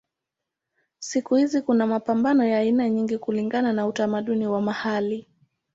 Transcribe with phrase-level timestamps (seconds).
[0.99, 5.27] Siku hizi kuna mapambo ya aina nyingi kulingana na utamaduni wa mahali.